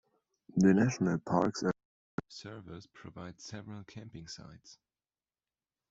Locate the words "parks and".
1.19-1.67